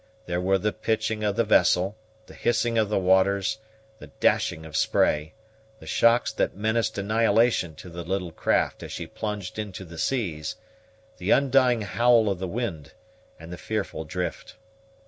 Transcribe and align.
There 0.25 0.41
were 0.41 0.57
the 0.57 0.73
pitching 0.73 1.23
of 1.23 1.35
the 1.35 1.43
vessel, 1.43 1.95
the 2.25 2.33
hissing 2.33 2.75
of 2.75 2.89
the 2.89 2.97
waters, 2.97 3.59
the 3.99 4.07
dashing 4.07 4.65
of 4.65 4.75
spray, 4.75 5.35
the 5.79 5.85
shocks 5.85 6.33
that 6.33 6.55
menaced 6.55 6.97
annihilation 6.97 7.75
to 7.75 7.87
the 7.91 8.03
little 8.03 8.31
craft 8.31 8.81
as 8.81 8.91
she 8.91 9.05
plunged 9.05 9.59
into 9.59 9.85
the 9.85 9.99
seas, 9.99 10.55
the 11.17 11.29
undying 11.29 11.81
howl 11.83 12.29
of 12.29 12.39
the 12.39 12.47
wind, 12.47 12.93
and 13.39 13.53
the 13.53 13.59
fearful 13.59 14.03
drift. 14.03 14.55